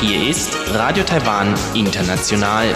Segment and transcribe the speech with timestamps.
[0.00, 2.72] Hier ist Radio Taiwan International.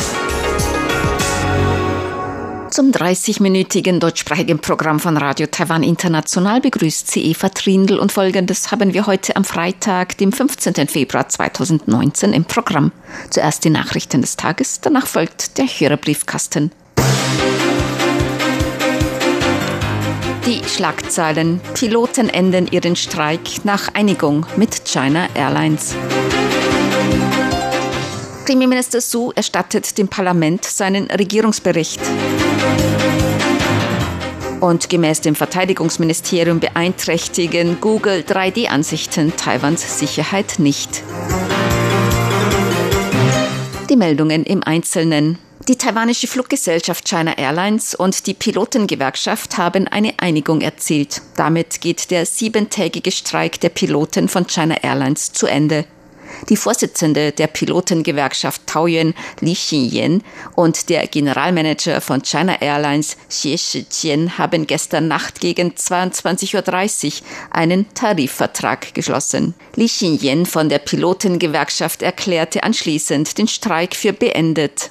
[2.70, 8.92] Zum 30-minütigen deutschsprachigen Programm von Radio Taiwan International begrüßt sie Eva Trindl und folgendes haben
[8.92, 10.88] wir heute am Freitag, dem 15.
[10.88, 12.92] Februar 2019 im Programm.
[13.30, 16.70] Zuerst die Nachrichten des Tages, danach folgt der Hörerbriefkasten.
[20.46, 21.60] Die Schlagzeilen.
[21.74, 25.94] Piloten enden ihren Streik nach Einigung mit China Airlines.
[28.46, 32.00] Premierminister Su erstattet dem Parlament seinen Regierungsbericht.
[34.60, 41.02] Und gemäß dem Verteidigungsministerium beeinträchtigen Google 3D-Ansichten Taiwans Sicherheit nicht.
[43.90, 45.38] Die Meldungen im Einzelnen.
[45.70, 51.22] Die taiwanische Fluggesellschaft China Airlines und die Pilotengewerkschaft haben eine Einigung erzielt.
[51.36, 55.84] Damit geht der siebentägige Streik der Piloten von China Airlines zu Ende.
[56.48, 60.22] Die Vorsitzende der Pilotengewerkschaft Taoyuan, Li Xinyan,
[60.56, 67.12] und der Generalmanager von China Airlines, Xie Shijian, haben gestern Nacht gegen 22.30 Uhr
[67.50, 69.54] einen Tarifvertrag geschlossen.
[69.76, 74.90] Li Xinyan von der Pilotengewerkschaft erklärte anschließend den Streik für beendet.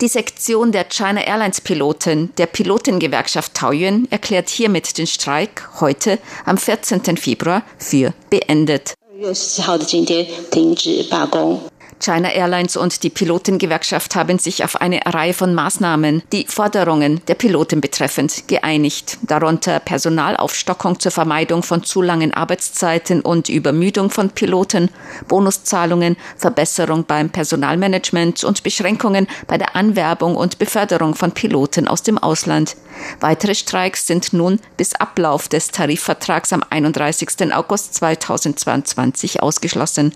[0.00, 6.58] Die Sektion der China Airlines Piloten der Pilotengewerkschaft Taoyuan erklärt hiermit den Streik heute am
[6.58, 7.16] 14.
[7.16, 8.94] Februar für beendet.
[9.18, 11.58] 月十号的今天停止罢工。
[12.00, 17.80] China Airlines und die Pilotengewerkschaft haben sich auf eine Reihe von Maßnahmen, die Forderungen der Piloten
[17.80, 24.90] betreffend, geeinigt, darunter Personalaufstockung zur Vermeidung von zu langen Arbeitszeiten und Übermüdung von Piloten,
[25.28, 32.18] Bonuszahlungen, Verbesserung beim Personalmanagement und Beschränkungen bei der Anwerbung und Beförderung von Piloten aus dem
[32.18, 32.76] Ausland.
[33.20, 37.52] Weitere Streiks sind nun bis Ablauf des Tarifvertrags am 31.
[37.54, 40.12] August 2022 ausgeschlossen.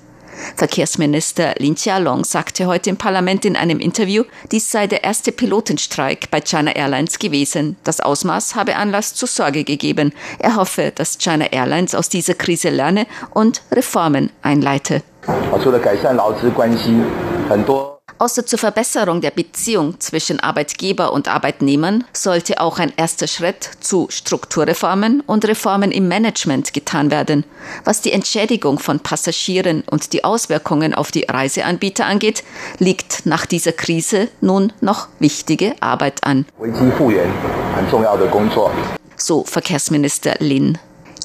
[0.57, 6.31] Verkehrsminister Lin Chia-long sagte heute im Parlament in einem Interview, dies sei der erste Pilotenstreik
[6.31, 7.77] bei China Airlines gewesen.
[7.85, 10.13] Das Ausmaß habe Anlass zur Sorge gegeben.
[10.39, 15.03] Er hoffe, dass China Airlines aus dieser Krise lerne und Reformen einleite.
[18.19, 24.09] Außer zur Verbesserung der Beziehung zwischen Arbeitgeber und Arbeitnehmern sollte auch ein erster Schritt zu
[24.11, 27.45] Strukturreformen und Reformen im Management getan werden.
[27.85, 32.45] Was die Entschädigung von Passagieren und die Auswirkungen auf die Reiseanbieter angeht,
[32.79, 36.47] liegt nach dieser Krise nun noch wichtige Arbeit an.
[39.17, 40.79] So Verkehrsminister Lin.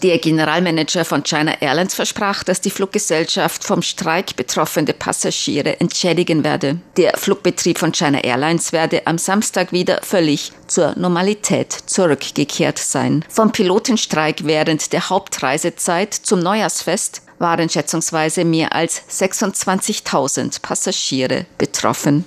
[0.03, 6.79] Der Generalmanager von China Airlines versprach, dass die Fluggesellschaft vom Streik betroffene Passagiere entschädigen werde.
[6.97, 13.23] Der Flugbetrieb von China Airlines werde am Samstag wieder völlig zur Normalität zurückgekehrt sein.
[13.29, 22.25] Vom Pilotenstreik während der Hauptreisezeit zum Neujahrsfest waren schätzungsweise mehr als 26.000 Passagiere betroffen.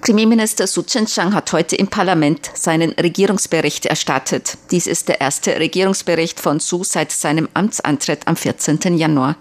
[0.00, 4.56] Premierminister Su Tseng-Chang hat heute im Parlament seinen Regierungsbericht erstattet.
[4.70, 8.96] Dies ist der erste Regierungsbericht von Su seit seinem Amtsantritt am 14.
[8.96, 9.36] Januar.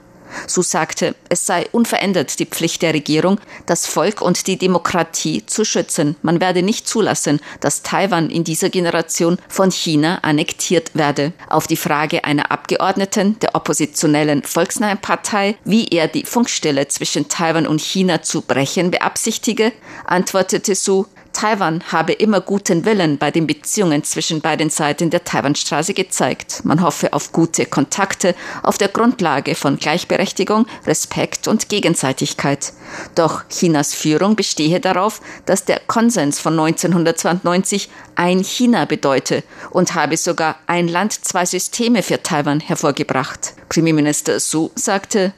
[0.47, 5.65] Su sagte, es sei unverändert die Pflicht der Regierung, das Volk und die Demokratie zu
[5.65, 6.15] schützen.
[6.21, 11.33] Man werde nicht zulassen, dass Taiwan in dieser Generation von China annektiert werde.
[11.49, 17.67] Auf die Frage einer Abgeordneten der oppositionellen Volksnahen Partei, wie er die Funkstelle zwischen Taiwan
[17.67, 19.71] und China zu brechen beabsichtige,
[20.05, 25.93] antwortete Su, Taiwan habe immer guten Willen bei den Beziehungen zwischen beiden Seiten der Taiwanstraße
[25.93, 26.61] gezeigt.
[26.63, 32.73] Man hoffe auf gute Kontakte auf der Grundlage von Gleichberechtigung, Respekt und Gegenseitigkeit.
[33.15, 40.17] Doch Chinas Führung bestehe darauf, dass der Konsens von 1992 ein China bedeute und habe
[40.17, 43.53] sogar ein Land, zwei Systeme für Taiwan hervorgebracht.
[43.69, 45.33] Premierminister Su sagte,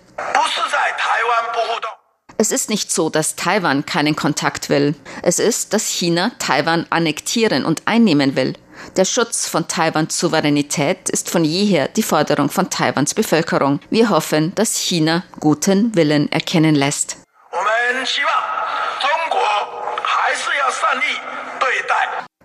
[2.43, 4.95] es ist nicht so, dass Taiwan keinen Kontakt will.
[5.21, 8.55] Es ist, dass China Taiwan annektieren und einnehmen will.
[8.97, 13.79] Der Schutz von Taiwans Souveränität ist von jeher die Forderung von Taiwans Bevölkerung.
[13.89, 17.15] Wir hoffen, dass China guten Willen erkennen lässt.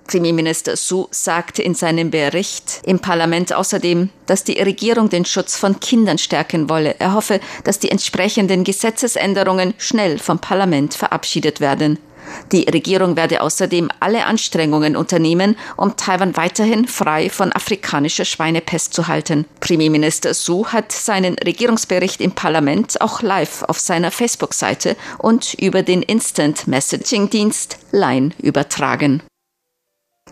[0.08, 5.78] Premierminister Su sagte in seinem Bericht im Parlament außerdem, dass die Regierung den Schutz von
[5.78, 6.96] Kindern stärken wolle.
[6.98, 11.98] Er hoffe, dass die entsprechenden Gesetzesänderungen schnell vom Parlament verabschiedet werden.
[12.52, 19.08] Die Regierung werde außerdem alle Anstrengungen unternehmen, um Taiwan weiterhin frei von afrikanischer Schweinepest zu
[19.08, 19.44] halten.
[19.60, 26.02] Premierminister Su hat seinen Regierungsbericht im Parlament auch live auf seiner Facebook-Seite und über den
[26.02, 29.22] Instant Messaging Dienst Line übertragen.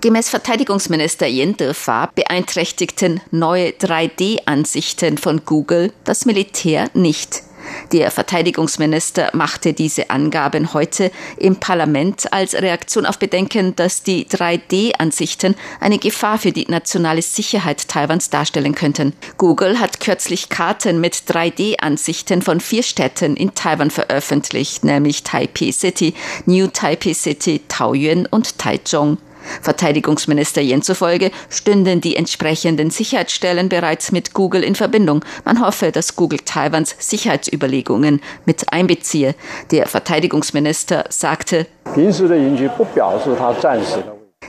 [0.07, 7.43] Gemäß Verteidigungsminister Yen Defa beeinträchtigten neue 3D-Ansichten von Google das Militär nicht.
[7.91, 15.57] Der Verteidigungsminister machte diese Angaben heute im Parlament als Reaktion auf Bedenken, dass die 3D-Ansichten
[15.81, 19.13] eine Gefahr für die nationale Sicherheit Taiwans darstellen könnten.
[19.39, 26.15] Google hat kürzlich Karten mit 3D-Ansichten von vier Städten in Taiwan veröffentlicht, nämlich Taipei City,
[26.45, 29.19] New Taipei City, Taoyuan und Taichung.
[29.63, 35.25] Verteidigungsminister Yen zufolge stünden die entsprechenden Sicherheitsstellen bereits mit Google in Verbindung.
[35.45, 39.35] Man hoffe, dass Google Taiwans Sicherheitsüberlegungen mit einbeziehe.
[39.71, 41.67] Der Verteidigungsminister sagte,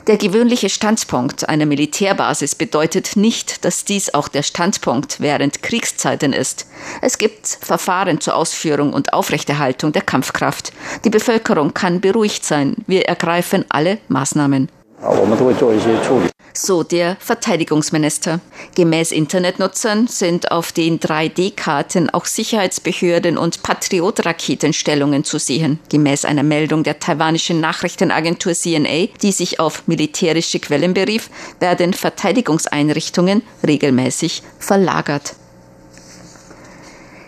[0.08, 6.68] der gewöhnliche Standpunkt einer Militärbasis bedeutet nicht, dass dies auch der Standpunkt während Kriegszeiten ist.
[7.02, 10.72] Es gibt Verfahren zur Ausführung und Aufrechterhaltung der Kampfkraft.
[11.04, 12.76] Die Bevölkerung kann beruhigt sein.
[12.86, 14.70] Wir ergreifen alle Maßnahmen.
[16.54, 18.40] So der Verteidigungsminister.
[18.76, 25.80] Gemäß Internetnutzern sind auf den 3D-Karten auch Sicherheitsbehörden und Patriot-Raketenstellungen zu sehen.
[25.90, 31.30] Gemäß einer Meldung der taiwanischen Nachrichtenagentur CNA, die sich auf militärische Quellen berief,
[31.60, 35.36] werden Verteidigungseinrichtungen regelmäßig verlagert.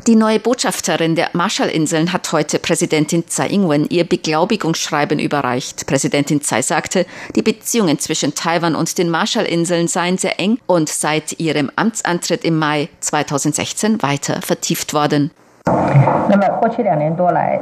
[0.08, 5.86] Die neue Botschafterin der Marshallinseln hat heute Präsidentin Tsai Ing-wen ihr Beglaubigungsschreiben überreicht.
[5.88, 7.06] Präsidentin Tsai sagte,
[7.36, 12.58] die Beziehungen zwischen Taiwan und den Marshallinseln seien sehr eng und seit ihrem Amtsantritt im
[12.58, 15.32] Mai 2016 weiter vertieft worden.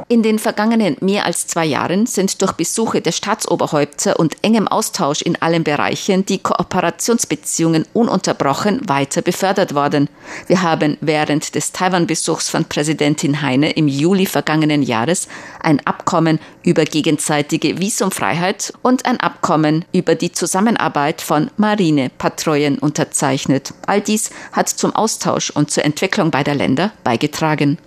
[0.08, 5.22] In den vergangenen mehr als zwei Jahren sind durch Besuche der Staatsoberhäupter und engem Austausch
[5.22, 10.08] in allen Bereichen die Kooperationsbeziehungen ununterbrochen weiter befördert worden.
[10.46, 15.28] Wir haben während des Taiwan-Besuchs von Präsidentin Heine im Juli vergangenen Jahres
[15.60, 23.72] ein Abkommen über gegenseitige Visumfreiheit und ein Abkommen über die Zusammenarbeit von Marinepatrouillen unterzeichnet.
[23.86, 27.78] All dies hat zum Austausch und zur Entwicklung beider Länder beigetragen.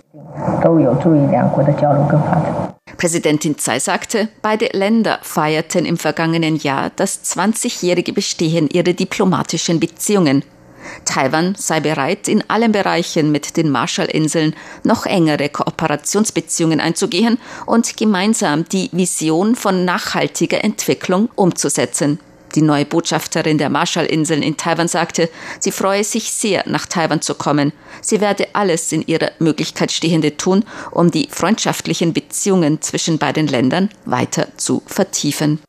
[2.98, 10.44] Präsidentin Tsai sagte, beide Länder feierten im vergangenen Jahr das 20-jährige Bestehen ihrer diplomatischen Beziehungen.
[11.06, 18.66] Taiwan sei bereit, in allen Bereichen mit den Marshallinseln noch engere Kooperationsbeziehungen einzugehen und gemeinsam
[18.66, 22.20] die Vision von nachhaltiger Entwicklung umzusetzen.
[22.56, 27.36] Die neue Botschafterin der Marshallinseln in Taiwan sagte, sie freue sich sehr, nach Taiwan zu
[27.36, 27.72] kommen.
[28.02, 33.90] Sie werde alles in ihrer Möglichkeit Stehende tun, um die freundschaftlichen Beziehungen zwischen beiden Ländern
[34.06, 35.60] weiter zu vertiefen.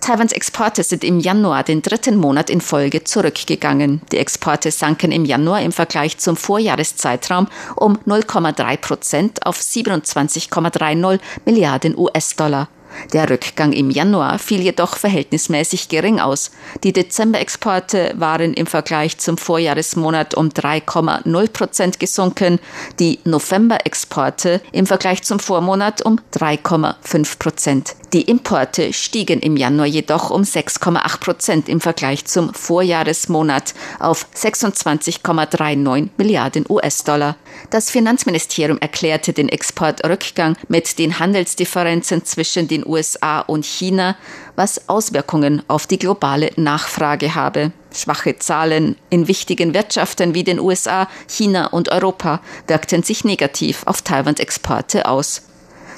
[0.00, 4.02] Taiwans Exporte sind im Januar den dritten Monat in Folge zurückgegangen.
[4.12, 11.96] Die Exporte sanken im Januar im Vergleich zum Vorjahreszeitraum um 0,3 Prozent auf 27,30 Milliarden
[11.96, 12.68] US-Dollar.
[13.12, 16.50] Der Rückgang im Januar fiel jedoch verhältnismäßig gering aus.
[16.82, 22.58] Die Dezemberexporte waren im Vergleich zum Vorjahresmonat um 3,0 Prozent gesunken,
[22.98, 27.96] die Novemberexporte im Vergleich zum Vormonat um 3,5 Prozent.
[28.12, 36.10] Die Importe stiegen im Januar jedoch um 6,8 Prozent im Vergleich zum Vorjahresmonat auf 26,39
[36.16, 37.36] Milliarden US-Dollar.
[37.70, 44.16] Das Finanzministerium erklärte den Exportrückgang mit den Handelsdifferenzen zwischen den USA und China,
[44.56, 47.72] was Auswirkungen auf die globale Nachfrage habe.
[47.92, 54.02] Schwache Zahlen in wichtigen Wirtschaften wie den USA, China und Europa wirkten sich negativ auf
[54.02, 55.42] Taiwans Exporte aus.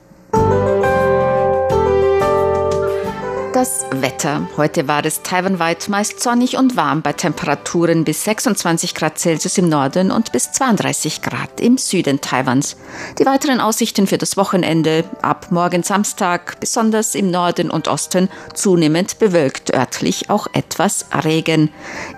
[3.60, 4.48] Das Wetter.
[4.56, 9.68] Heute war es taiwanweit meist sonnig und warm bei Temperaturen bis 26 Grad Celsius im
[9.68, 12.78] Norden und bis 32 Grad im Süden Taiwans.
[13.20, 19.20] Die weiteren Aussichten für das Wochenende ab morgen Samstag, besonders im Norden und Osten, zunehmend
[19.20, 21.70] bewölkt, örtlich auch etwas Regen.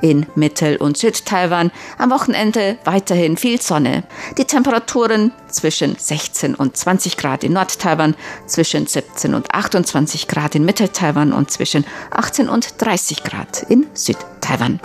[0.04, 4.04] In Mittel- und Südtaiwan am Wochenende weiterhin viel Sonne.
[4.38, 8.16] Die Temperaturen zwischen 16 und 20 Grad in Nordtaiwan,
[8.46, 13.88] zwischen 17 und 28 Grad in Mitteltaiwan Taiwan und zwischen 18 und 30 Grad in
[13.94, 14.80] Südtaiwan.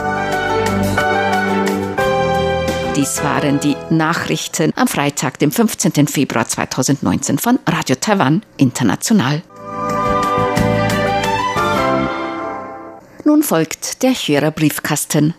[2.97, 6.09] Dies waren die Nachrichten am Freitag, dem 15.
[6.09, 9.43] Februar 2019 von Radio Taiwan International.
[13.25, 15.35] Nun folgt der Hörerbriefkasten.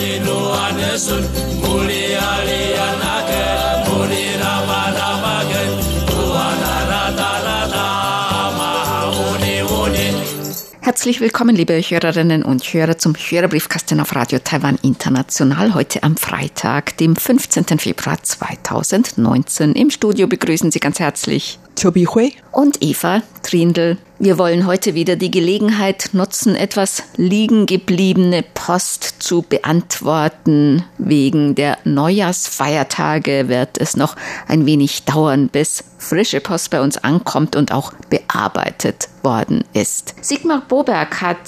[0.00, 1.24] inu anesun
[1.62, 5.70] muli alian agen muli nama nama gen
[6.08, 6.70] tuan
[10.82, 15.74] Herzlich willkommen, liebe Hörerinnen und Hörer, zum Hörerbriefkasten auf Radio Taiwan International.
[15.74, 17.78] Heute am Freitag, dem 15.
[17.78, 19.74] Februar 2019.
[19.74, 23.98] Im Studio begrüßen Sie ganz herzlich Chobi Hui und Eva Trindl.
[24.22, 30.84] Wir wollen heute wieder die Gelegenheit nutzen, etwas liegen gebliebene Post zu beantworten.
[30.98, 37.56] Wegen der Neujahrsfeiertage wird es noch ein wenig dauern, bis frische Post bei uns ankommt
[37.56, 40.14] und auch bearbeitet worden ist.
[40.20, 41.38] Sigmar Boberg hat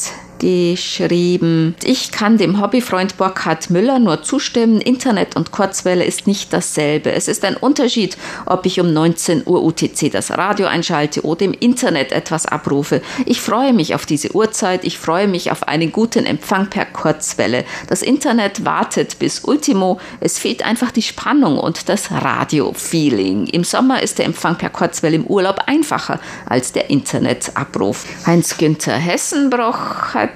[0.43, 7.13] geschrieben, ich kann dem Hobbyfreund Burkhard Müller nur zustimmen, Internet und Kurzwelle ist nicht dasselbe.
[7.13, 11.53] Es ist ein Unterschied, ob ich um 19 Uhr UTC das Radio einschalte oder im
[11.53, 13.03] Internet etwas abrufe.
[13.25, 17.65] Ich freue mich auf diese Uhrzeit, ich freue mich auf einen guten Empfang per Kurzwelle.
[17.89, 23.47] Das Internet wartet bis Ultimo, es fehlt einfach die Spannung und das Radio-Feeling.
[23.47, 28.05] Im Sommer ist der Empfang per Kurzwelle im Urlaub einfacher als der Internetabruf.
[28.27, 30.32] Heinz-Günther Hessenbroch hat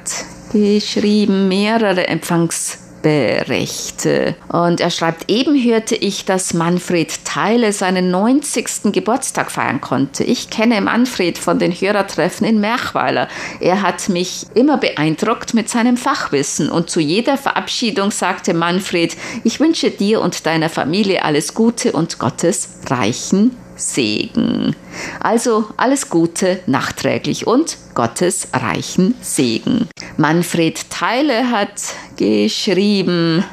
[0.52, 4.34] geschrieben, mehrere Empfangsberichte.
[4.48, 8.92] Und er schreibt, eben hörte ich, dass Manfred Theile seinen 90.
[8.92, 10.24] Geburtstag feiern konnte.
[10.24, 13.28] Ich kenne Manfred von den Hörertreffen in Merchweiler.
[13.60, 19.60] Er hat mich immer beeindruckt mit seinem Fachwissen und zu jeder Verabschiedung sagte Manfred, ich
[19.60, 24.74] wünsche dir und deiner Familie alles Gute und Gottes reichen Segen.
[25.20, 29.88] Also alles Gute nachträglich und Gottes reichen Segen.
[30.16, 31.82] Manfred Theile hat
[32.16, 33.44] geschrieben,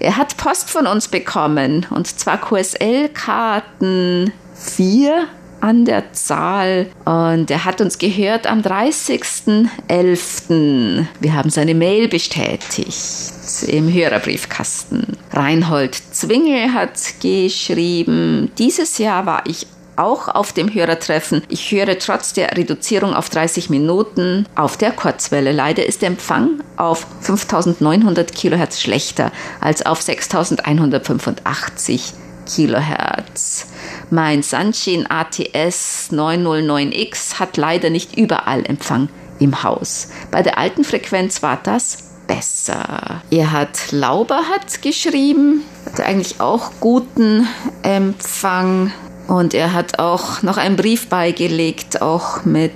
[0.00, 5.26] er hat Post von uns bekommen und zwar QSL-Karten 4
[5.64, 11.06] an der Zahl und er hat uns gehört am 30.11.
[11.20, 13.32] Wir haben seine Mail bestätigt
[13.66, 15.16] im Hörerbriefkasten.
[15.32, 19.66] Reinhold Zwingel hat geschrieben, dieses Jahr war ich
[19.96, 21.40] auch auf dem Hörertreffen.
[21.48, 25.52] Ich höre trotz der Reduzierung auf 30 Minuten auf der Kurzwelle.
[25.52, 32.12] Leider ist der Empfang auf 5900 Kilohertz schlechter als auf 6185
[32.46, 33.66] Kilohertz.
[34.10, 39.08] Mein Sanshin ATS 909X hat leider nicht überall Empfang
[39.38, 40.08] im Haus.
[40.30, 43.22] Bei der alten Frequenz war das besser.
[43.30, 47.46] Er hat Lauber hat geschrieben, hatte eigentlich auch guten
[47.82, 48.92] Empfang
[49.26, 52.72] und er hat auch noch einen Brief beigelegt, auch mit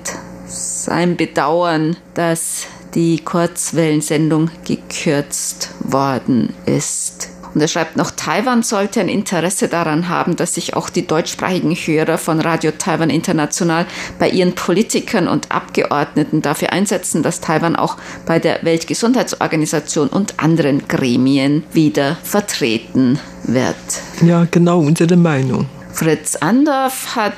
[0.47, 7.29] seinem Bedauern, dass die Kurzwellensendung gekürzt worden ist.
[7.55, 11.75] Und er schreibt noch, Taiwan sollte ein Interesse daran haben, dass sich auch die deutschsprachigen
[11.75, 13.87] Hörer von Radio Taiwan International
[14.19, 20.87] bei ihren Politikern und Abgeordneten dafür einsetzen, dass Taiwan auch bei der Weltgesundheitsorganisation und anderen
[20.88, 23.76] Gremien wieder vertreten wird.
[24.23, 25.67] Ja, genau unsere Meinung.
[25.93, 27.35] Fritz Andorf hat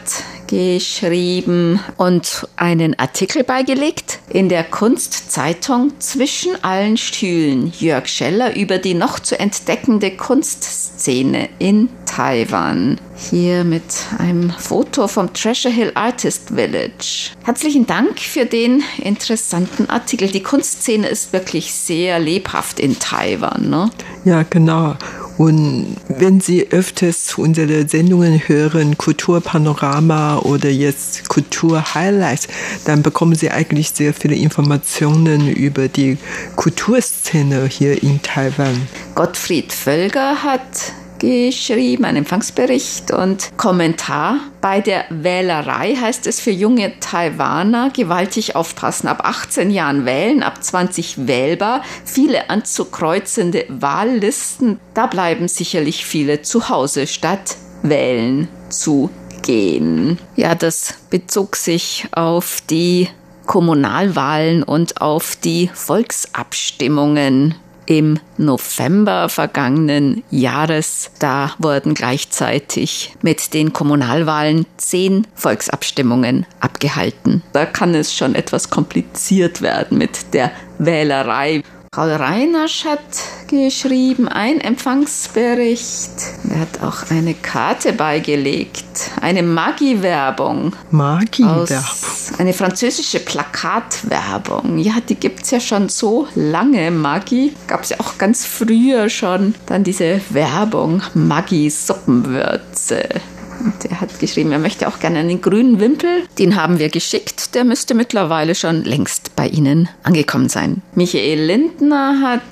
[0.50, 8.94] geschrieben und einen Artikel beigelegt in der Kunstzeitung Zwischen allen Stühlen Jörg Scheller über die
[8.94, 13.00] noch zu entdeckende Kunstszene in Taiwan.
[13.28, 13.82] Hier mit
[14.18, 17.32] einem Foto vom Treasure Hill Artist Village.
[17.44, 20.28] Herzlichen Dank für den interessanten Artikel.
[20.28, 23.68] Die Kunstszene ist wirklich sehr lebhaft in Taiwan.
[23.68, 23.90] Ne?
[24.24, 24.96] Ja, genau.
[25.36, 32.48] Und wenn Sie öfters unsere Sendungen hören, Kulturpanorama oder jetzt Kulturhighlights,
[32.84, 36.18] dann bekommen Sie eigentlich sehr viele Informationen über die
[36.56, 38.86] Kulturszene hier in Taiwan.
[39.14, 44.38] Gottfried Völger hat geschrieben, einen Empfangsbericht und Kommentar.
[44.60, 49.06] Bei der Wählerei heißt es für junge Taiwaner gewaltig aufpassen.
[49.06, 54.80] Ab 18 Jahren wählen, ab 20 wählbar, viele anzukreuzende Wahllisten.
[54.94, 59.10] Da bleiben sicherlich viele zu Hause statt wählen zu
[59.42, 60.18] gehen.
[60.36, 63.08] Ja, das bezog sich auf die
[63.46, 67.54] Kommunalwahlen und auf die Volksabstimmungen
[67.90, 71.10] im November vergangenen Jahres.
[71.18, 77.42] Da wurden gleichzeitig mit den Kommunalwahlen zehn Volksabstimmungen abgehalten.
[77.52, 81.64] Da kann es schon etwas kompliziert werden mit der Wählerei.
[81.92, 83.00] Frau Reinasch hat
[83.48, 86.12] geschrieben, ein Empfangsbericht.
[86.48, 90.76] Er hat auch eine Karte beigelegt, eine Maggi-Werbung.
[90.92, 91.84] Magie-Werbung.
[92.38, 94.78] Eine französische Plakatwerbung.
[94.78, 96.92] Ja, die gibt es ja schon so lange.
[96.92, 99.56] Maggi gab es ja auch ganz früher schon.
[99.66, 103.08] Dann diese Werbung, Maggi-Suppenwürze.
[103.60, 106.24] Und er hat geschrieben, er möchte auch gerne einen grünen Wimpel.
[106.38, 107.54] Den haben wir geschickt.
[107.54, 110.82] Der müsste mittlerweile schon längst bei Ihnen angekommen sein.
[110.94, 112.42] Michael Lindner hat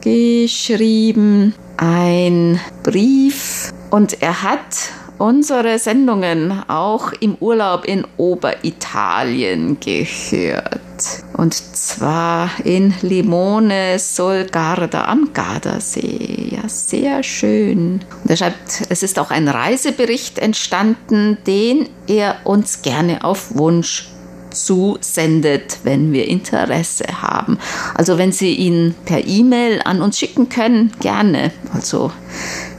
[0.00, 10.80] geschrieben, ein Brief und er hat unsere Sendungen auch im Urlaub in Oberitalien gehört.
[11.36, 16.48] Und zwar in Limone sul Garda am Gardasee.
[16.50, 18.00] Ja, sehr schön.
[18.22, 24.08] Und er schreibt, es ist auch ein Reisebericht entstanden, den er uns gerne auf Wunsch
[24.50, 27.58] zusendet, wenn wir Interesse haben.
[27.94, 31.52] Also wenn Sie ihn per E-Mail an uns schicken können, gerne.
[31.72, 32.10] Also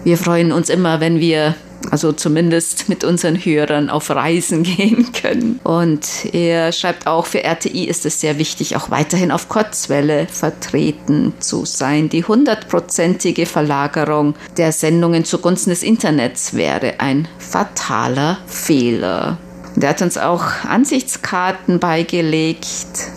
[0.04, 1.56] wir freuen uns immer, wenn wir
[1.92, 5.60] also zumindest mit unseren Hörern auf Reisen gehen können.
[5.64, 11.34] Und er schreibt auch, für RTI ist es sehr wichtig, auch weiterhin auf Kurzwelle vertreten
[11.40, 12.10] zu sein.
[12.10, 19.38] Die hundertprozentige Verlagerung der Sendungen zugunsten des Internets wäre ein fataler Fehler.
[19.76, 23.08] Und er hat uns auch Ansichtskarten beigelegt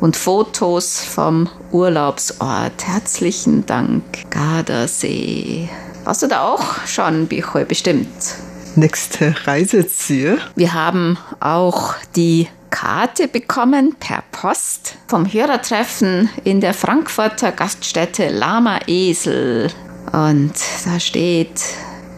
[0.00, 2.86] und Fotos vom Urlaubsort.
[2.86, 5.68] Herzlichen Dank, Gardasee.
[6.06, 7.64] Warst du da auch schon, Bichoy?
[7.64, 8.36] Bestimmt.
[8.76, 10.38] Nächste Reiseziel.
[10.54, 18.78] Wir haben auch die Karte bekommen per Post vom Hörertreffen in der Frankfurter Gaststätte Lama
[18.86, 19.66] Esel.
[20.12, 20.52] Und
[20.84, 21.60] da steht,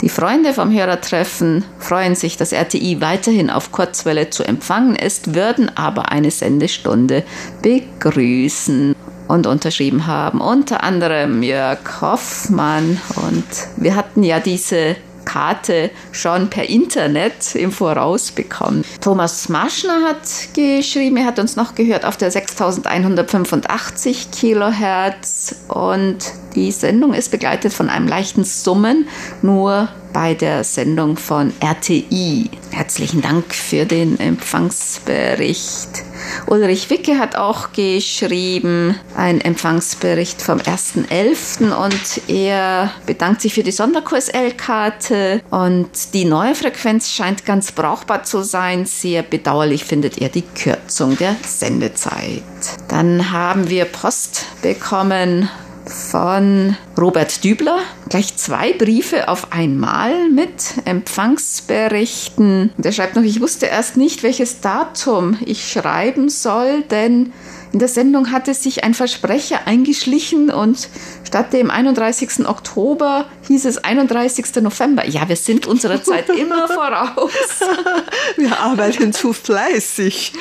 [0.02, 5.75] die Freunde vom Hörertreffen freuen sich, dass RTI weiterhin auf Kurzwelle zu empfangen ist, würden
[5.78, 7.25] aber eine Sendestunde
[7.62, 8.95] begrüßen
[9.28, 10.40] und unterschrieben haben.
[10.40, 12.99] Unter anderem Jörg Hoffmann.
[13.16, 13.44] Und
[13.76, 14.97] wir hatten ja diese
[15.28, 18.82] Karte schon per Internet im Voraus bekommen.
[19.02, 26.16] Thomas Maschner hat geschrieben, er hat uns noch gehört auf der 6185 Kilohertz und
[26.54, 29.06] die Sendung ist begleitet von einem leichten Summen,
[29.43, 32.49] nur bei der Sendung von RTI.
[32.71, 36.04] Herzlichen Dank für den Empfangsbericht.
[36.47, 41.73] Ulrich Wicke hat auch geschrieben, ein Empfangsbericht vom 1.11.
[41.73, 48.43] und er bedankt sich für die Sonderkurs-L-Karte und die neue Frequenz scheint ganz brauchbar zu
[48.43, 48.87] sein.
[48.87, 52.43] Sehr bedauerlich findet er die Kürzung der Sendezeit.
[52.89, 55.49] Dann haben wir Post bekommen
[55.89, 57.79] von Robert Dübler.
[58.09, 62.73] Gleich zwei Briefe auf einmal mit Empfangsberichten.
[62.77, 67.33] Der schreibt noch, ich wusste erst nicht, welches Datum ich schreiben soll, denn
[67.73, 70.89] in der Sendung hatte sich ein Versprecher eingeschlichen und
[71.27, 72.47] statt dem 31.
[72.47, 74.63] Oktober hieß es 31.
[74.63, 75.07] November.
[75.07, 77.31] Ja, wir sind unserer Zeit immer voraus.
[78.37, 80.33] Wir arbeiten zu fleißig.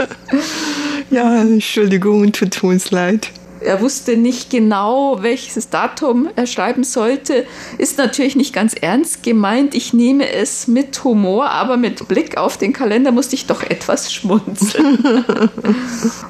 [1.10, 3.30] ja, Entschuldigung, tut uns leid
[3.64, 7.46] er wusste nicht genau, welches Datum er schreiben sollte.
[7.78, 9.74] Ist natürlich nicht ganz ernst gemeint.
[9.74, 14.12] Ich nehme es mit Humor, aber mit Blick auf den Kalender musste ich doch etwas
[14.12, 15.24] schmunzeln.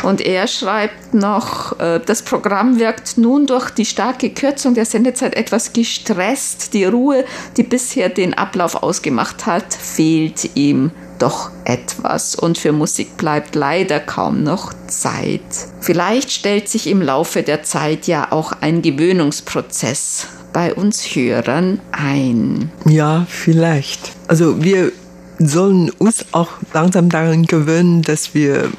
[0.03, 5.35] Und er schreibt noch, äh, das Programm wirkt nun durch die starke Kürzung der Sendezeit
[5.35, 6.75] etwas gestresst.
[6.75, 7.25] Die Ruhe,
[7.57, 10.93] die bisher den Ablauf ausgemacht hat, fehlt ihm
[11.25, 15.41] doch etwas und für Musik bleibt leider kaum noch Zeit.
[15.81, 22.71] Vielleicht stellt sich im Laufe der Zeit ja auch ein Gewöhnungsprozess bei uns Hörern ein.
[22.85, 24.13] Ja, vielleicht.
[24.29, 24.93] Also wir
[25.39, 28.71] sollen uns auch langsam daran gewöhnen, dass wir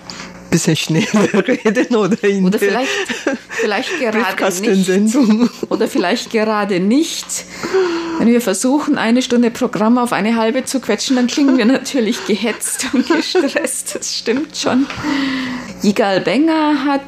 [0.56, 2.90] bisschen schneller reden oder in oder vielleicht,
[3.50, 5.16] vielleicht gerade nicht.
[5.70, 7.26] Oder vielleicht gerade nicht.
[8.18, 12.26] Wenn wir versuchen, eine Stunde Programm auf eine halbe zu quetschen, dann klingen wir natürlich
[12.26, 13.96] gehetzt und gestresst.
[13.96, 14.86] Das stimmt schon.
[15.82, 17.02] Yigal Benger hat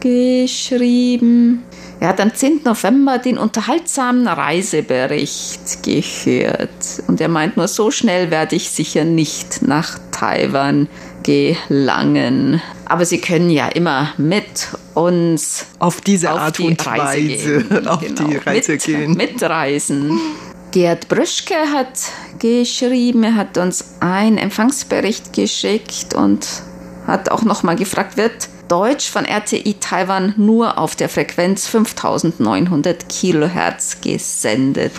[0.00, 1.62] geschrieben,
[2.00, 2.62] er hat am 10.
[2.64, 6.70] November den unterhaltsamen Reisebericht gehört.
[7.06, 10.88] Und er meint, nur so schnell werde ich sicher nicht nach Taiwan
[11.22, 12.60] gelangen.
[12.84, 17.64] Aber Sie können ja immer mit uns auf diese auf Art die und Reise Weise
[17.64, 17.86] gehen.
[17.88, 18.24] auf genau.
[18.24, 19.12] die Reise mit, gehen.
[19.14, 20.20] Mitreisen.
[20.72, 21.98] Gerd Brüschke hat
[22.38, 26.46] geschrieben, er hat uns einen Empfangsbericht geschickt und
[27.06, 34.00] hat auch nochmal gefragt, wird Deutsch von RTI Taiwan nur auf der Frequenz 5900 Kilohertz
[34.00, 34.94] gesendet?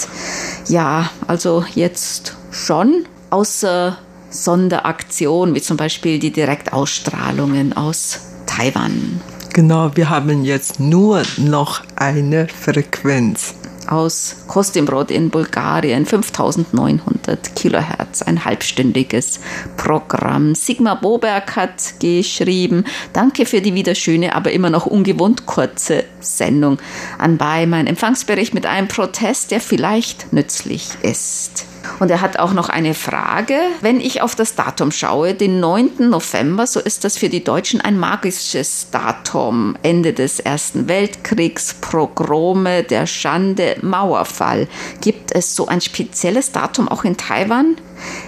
[0.67, 3.97] Ja, also jetzt schon, außer
[4.33, 9.21] Sonderaktionen, wie zum Beispiel die Direktausstrahlungen aus Taiwan.
[9.53, 13.53] Genau, wir haben jetzt nur noch eine Frequenz.
[13.87, 19.39] Aus Kostimbrod in Bulgarien, 5900 Kilohertz, ein halbstündiges
[19.77, 20.55] Programm.
[20.55, 26.77] Sigmar Boberg hat geschrieben, danke für die wieder schöne, aber immer noch ungewohnt kurze Sendung.
[27.17, 31.65] Anbei mein Empfangsbericht mit einem Protest, der vielleicht nützlich ist.
[31.99, 33.55] Und er hat auch noch eine Frage.
[33.81, 36.09] Wenn ich auf das Datum schaue, den 9.
[36.09, 39.75] November, so ist das für die Deutschen ein magisches Datum.
[39.83, 44.67] Ende des Ersten Weltkriegs, Progrome, der Schande, Mauerfall.
[45.01, 47.75] Gibt es so ein spezielles Datum auch in Taiwan?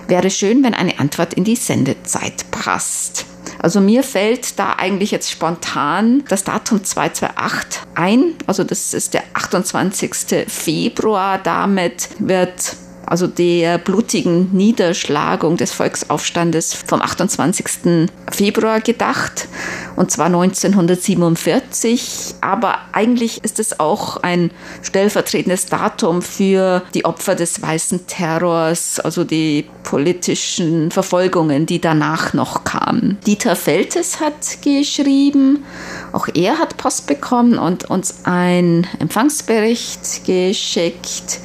[0.08, 3.26] Wäre schön, wenn eine Antwort in die Sendezeit passt.
[3.60, 8.36] Also mir fällt da eigentlich jetzt spontan das Datum 228 ein.
[8.46, 10.46] Also das ist der 28.
[10.48, 11.40] Februar.
[11.40, 18.10] Damit wird also der blutigen Niederschlagung des Volksaufstandes vom 28.
[18.32, 19.48] Februar gedacht,
[19.96, 22.36] und zwar 1947.
[22.42, 29.24] Aber eigentlich ist es auch ein stellvertretendes Datum für die Opfer des weißen Terrors, also
[29.24, 33.18] die politischen Verfolgungen, die danach noch kamen.
[33.26, 35.64] Dieter Feltes hat geschrieben,
[36.12, 41.40] auch er hat Post bekommen und uns einen Empfangsbericht geschickt.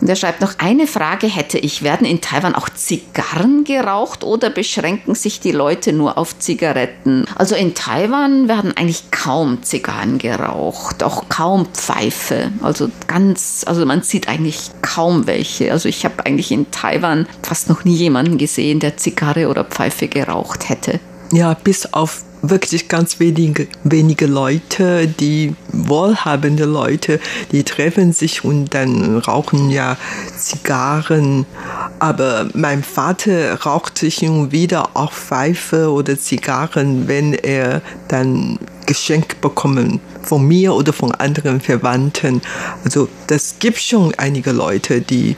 [0.00, 4.50] Und er schreibt noch, eine Frage hätte ich, werden in Taiwan auch Zigarren geraucht oder
[4.50, 7.26] beschränken sich die Leute nur auf Zigaretten?
[7.34, 12.52] Also in Taiwan werden eigentlich kaum Zigarren geraucht, auch kaum Pfeife.
[12.62, 15.72] Also ganz, also man sieht eigentlich kaum welche.
[15.72, 20.08] Also ich habe eigentlich in Taiwan fast noch nie jemanden gesehen, der Zigarre oder Pfeife
[20.08, 21.00] geraucht hätte.
[21.32, 27.20] Ja, bis auf wirklich ganz wenige, wenige Leute, die wohlhabende Leute,
[27.52, 29.96] die treffen sich und dann rauchen ja
[30.36, 31.46] Zigarren.
[31.98, 38.58] Aber mein Vater raucht sich hin und wieder auch Pfeife oder Zigarren, wenn er dann
[38.86, 42.40] Geschenk bekommen von mir oder von anderen Verwandten.
[42.84, 45.36] Also das gibt schon einige Leute, die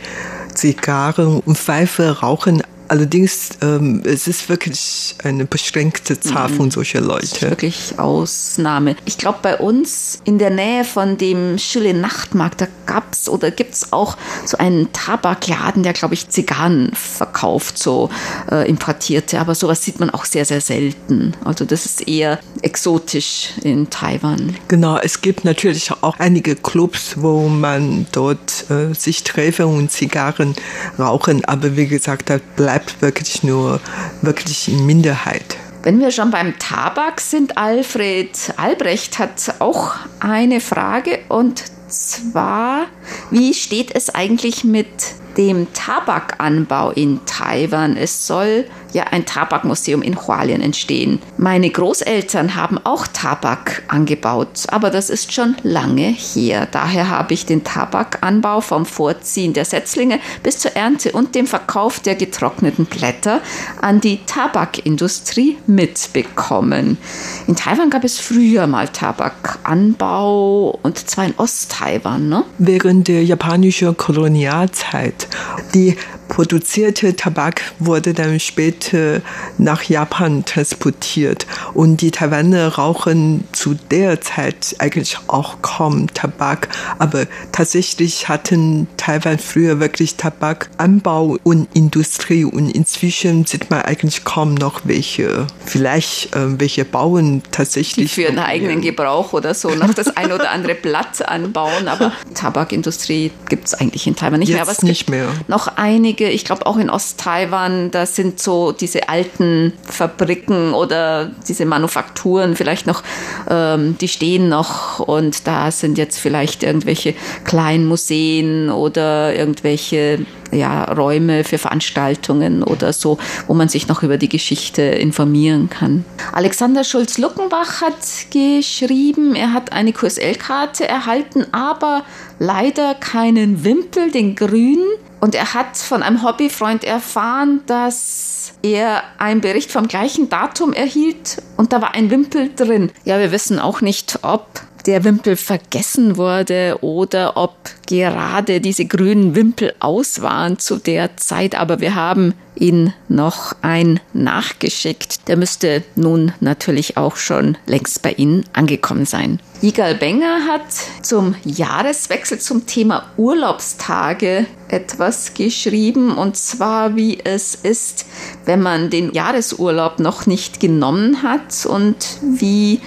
[0.54, 6.54] Zigarren und Pfeife rauchen, Allerdings, ähm, es ist wirklich eine beschränkte Zahl mhm.
[6.56, 7.20] von solchen Leuten.
[7.20, 8.96] Das ist wirklich Ausnahme.
[9.04, 13.52] Ich glaube, bei uns in der Nähe von dem Schille Nachtmarkt, da gab es oder
[13.52, 18.10] gibt es auch so einen Tabakladen, der, glaube ich, Zigarren verkauft, so
[18.50, 19.38] äh, importierte.
[19.38, 21.36] Aber sowas sieht man auch sehr, sehr selten.
[21.44, 24.56] Also das ist eher exotisch in Taiwan.
[24.66, 30.56] Genau, es gibt natürlich auch einige Clubs, wo man dort äh, sich treffen und Zigarren
[30.98, 31.44] rauchen.
[31.44, 33.80] Aber wie gesagt, da bleibt bleibt wirklich nur
[34.22, 35.56] wirklich in Minderheit.
[35.82, 42.86] Wenn wir schon beim Tabak sind, Alfred Albrecht hat auch eine Frage und zwar,
[43.30, 44.88] wie steht es eigentlich mit
[45.36, 47.96] dem Tabakanbau in Taiwan?
[47.96, 51.20] Es soll ja ein Tabakmuseum in Hualien entstehen.
[51.36, 56.66] Meine Großeltern haben auch Tabak angebaut, aber das ist schon lange her.
[56.70, 62.00] Daher habe ich den Tabakanbau vom Vorziehen der Setzlinge bis zur Ernte und dem Verkauf
[62.00, 63.40] der getrockneten Blätter
[63.80, 66.98] an die Tabakindustrie mitbekommen.
[67.46, 72.28] In Taiwan gab es früher mal Tabakanbau und zwar in Osttaiwan.
[72.28, 72.44] Ne?
[72.58, 75.28] Während der japanischen Kolonialzeit.
[75.74, 75.96] Die
[76.30, 79.20] produzierte Tabak wurde dann später
[79.58, 87.26] nach Japan transportiert und die Taiwaner rauchen zu der Zeit eigentlich auch kaum Tabak, aber
[87.52, 94.82] tatsächlich hatten Taiwan früher wirklich Tabakanbau und Industrie und inzwischen sieht man eigentlich kaum noch
[94.84, 98.14] welche, vielleicht äh, welche bauen tatsächlich.
[98.14, 102.12] Die für einen eigenen Gebrauch oder so noch das ein oder andere Blatt anbauen, aber
[102.34, 104.62] Tabakindustrie gibt es eigentlich in Taiwan nicht Jetzt mehr.
[104.62, 105.28] Aber es nicht mehr.
[105.48, 111.30] noch einige einige, ich glaube auch in Osttaiwan, da sind so diese alten Fabriken oder
[111.48, 113.02] diese Manufakturen vielleicht noch,
[113.48, 120.84] ähm, die stehen noch und da sind jetzt vielleicht irgendwelche kleinen Museen oder irgendwelche ja,
[120.84, 126.04] Räume für Veranstaltungen oder so, wo man sich noch über die Geschichte informieren kann.
[126.32, 127.94] Alexander Schulz-Luckenbach hat
[128.30, 132.02] geschrieben, er hat eine QSL-Karte erhalten, aber
[132.40, 134.88] leider keinen Wimpel, den grünen.
[135.20, 141.42] Und er hat von einem Hobbyfreund erfahren, dass er einen Bericht vom gleichen Datum erhielt
[141.58, 142.90] und da war ein Wimpel drin.
[143.04, 144.46] Ja, wir wissen auch nicht, ob
[144.86, 147.54] der Wimpel vergessen wurde oder ob
[147.90, 151.56] gerade diese grünen Wimpel aus waren zu der Zeit.
[151.56, 155.26] Aber wir haben ihn noch ein nachgeschickt.
[155.28, 159.40] Der müsste nun natürlich auch schon längst bei Ihnen angekommen sein.
[159.60, 160.62] Igal Benger hat
[161.02, 168.06] zum Jahreswechsel zum Thema Urlaubstage etwas geschrieben und zwar wie es ist,
[168.44, 172.80] wenn man den Jahresurlaub noch nicht genommen hat und wie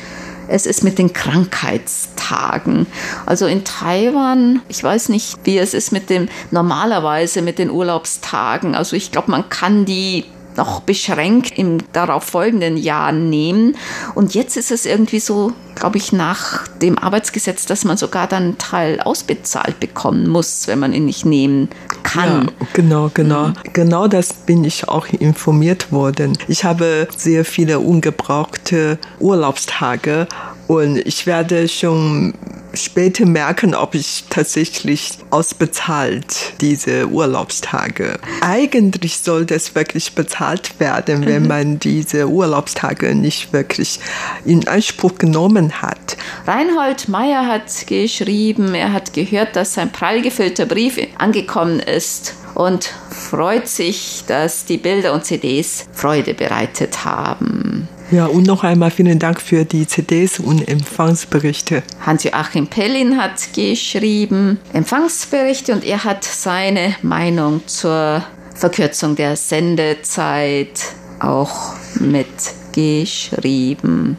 [0.48, 2.88] es ist mit den Krankheitstagen.
[3.26, 8.76] Also in Taiwan, ich weiß nicht, wie es ist mit dem normalerweise mit den Urlaubstagen.
[8.76, 10.26] Also ich glaube, man kann die
[10.58, 13.76] noch beschränkt im darauf folgenden Jahr nehmen.
[14.16, 18.44] Und jetzt ist es irgendwie so, glaube ich, nach dem Arbeitsgesetz, dass man sogar dann
[18.44, 21.70] einen Teil ausbezahlt bekommen muss, wenn man ihn nicht nehmen
[22.04, 22.46] kann.
[22.60, 23.48] Ja, genau, genau.
[23.48, 23.54] Mhm.
[23.74, 26.38] Genau das bin ich auch informiert worden.
[26.48, 30.28] Ich habe sehr viele ungebrauchte Urlaubstage
[30.68, 32.34] und ich werde schon
[32.74, 38.20] später merken, ob ich tatsächlich ausbezahlt diese Urlaubstage.
[38.42, 41.48] Eigentlich sollte es wirklich bezahlt werden, wenn mhm.
[41.48, 44.00] man diese Urlaubstage nicht wirklich
[44.46, 46.18] in Anspruch genommen hat.
[46.46, 52.94] Reinhold Meyer hat geschrieben, er hat gehört, dass sein prall gefüllter Brief angekommen ist und
[53.10, 57.88] freut sich, dass die Bilder und CDs Freude bereitet haben.
[58.12, 61.82] Ja, und noch einmal vielen Dank für die CDs und Empfangsberichte.
[62.06, 68.24] Hans-Joachim Pellin hat geschrieben Empfangsberichte und er hat seine Meinung zur
[68.56, 70.80] Verkürzung der Sendezeit
[71.20, 74.18] auch mitgeschrieben.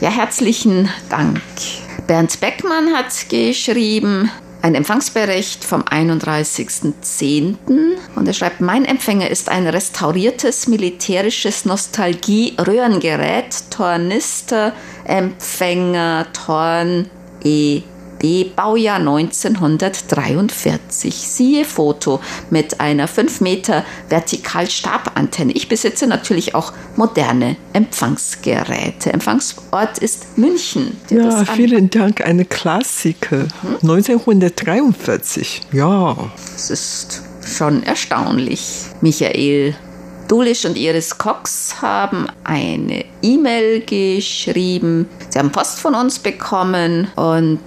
[0.00, 1.40] Ja, herzlichen Dank.
[2.06, 4.30] Bernd Beckmann hat geschrieben,
[4.62, 7.56] ein Empfangsbericht vom 31.10.
[8.14, 14.72] Und er schreibt, mein Empfänger ist ein restauriertes militärisches Nostalgie-Röhrengerät, Tornister,
[15.04, 17.10] Empfänger, Torn,
[17.44, 17.82] E
[18.22, 21.14] B, Baujahr 1943.
[21.14, 25.52] Siehe Foto mit einer 5 Meter Vertikalstabantenne.
[25.52, 29.12] Ich besitze natürlich auch moderne Empfangsgeräte.
[29.12, 30.96] Empfangsort ist München.
[31.10, 32.24] Ja, vielen Dank.
[32.24, 33.48] Eine Klassiker.
[33.62, 33.78] Hm?
[33.82, 35.62] 1943.
[35.72, 36.16] Ja.
[36.54, 38.84] Das ist schon erstaunlich.
[39.00, 39.74] Michael
[40.32, 45.06] Dulisch und Iris Cox haben eine E-Mail geschrieben.
[45.28, 47.60] Sie haben Post von uns bekommen und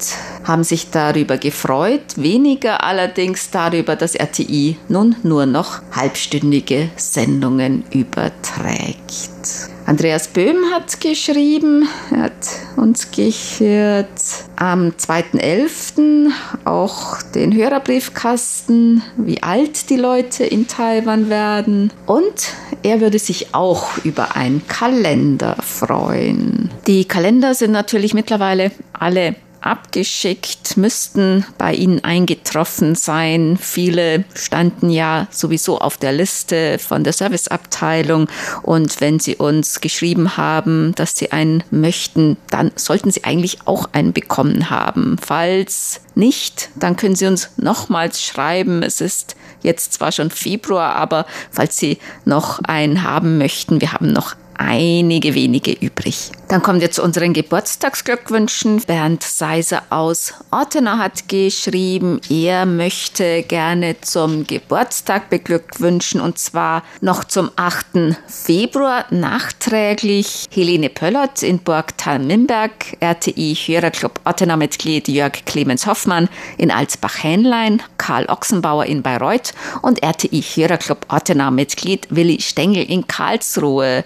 [0.45, 9.74] haben sich darüber gefreut, weniger allerdings darüber, dass RTI nun nur noch halbstündige Sendungen überträgt.
[9.87, 14.09] Andreas Böhm hat geschrieben, er hat uns gehört
[14.55, 16.31] am 2.11.
[16.65, 21.93] auch den Hörerbriefkasten, wie alt die Leute in Taiwan werden.
[22.07, 26.71] Und er würde sich auch über einen Kalender freuen.
[26.87, 33.57] Die Kalender sind natürlich mittlerweile alle abgeschickt, müssten bei Ihnen eingetroffen sein.
[33.59, 38.27] Viele standen ja sowieso auf der Liste von der Serviceabteilung
[38.61, 43.89] und wenn Sie uns geschrieben haben, dass Sie einen möchten, dann sollten Sie eigentlich auch
[43.91, 45.17] einen bekommen haben.
[45.19, 48.83] Falls nicht, dann können Sie uns nochmals schreiben.
[48.83, 54.13] Es ist jetzt zwar schon Februar, aber falls Sie noch einen haben möchten, wir haben
[54.13, 56.31] noch einige wenige übrig.
[56.47, 58.81] Dann kommen wir zu unseren Geburtstagsglückwünschen.
[58.81, 67.23] Bernd Seiser aus Ortenau hat geschrieben, er möchte gerne zum Geburtstag beglückwünschen und zwar noch
[67.23, 68.15] zum 8.
[68.27, 76.29] Februar nachträglich Helene Pöllert in Burgtal-Mimberg, RTI-Hörerclub Ortenau-Mitglied Jörg Clemens Hoffmann
[76.59, 84.03] in Alsbach-Hähnlein, Karl Ochsenbauer in Bayreuth und RTI-Hörerclub Ortenau-Mitglied Willi Stengel in Karlsruhe.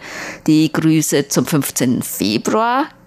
[0.47, 2.01] Die Grüße zum 15.
[2.01, 2.28] Februar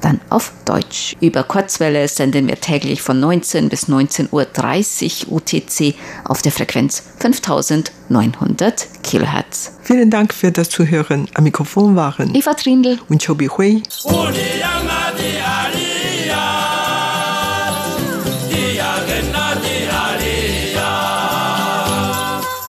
[0.00, 1.16] dann auf Deutsch.
[1.20, 7.02] Über Kurzwelle senden wir täglich von 19 bis 19.30 Uhr UTC auf der Frequenz
[8.10, 9.72] 5900 Kilohertz.
[9.82, 11.28] Vielen Dank für das Zuhören.
[11.34, 13.82] Am Mikrofon waren Eva Trindl und Chobi Hui.